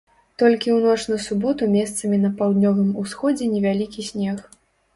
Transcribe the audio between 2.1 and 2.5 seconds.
на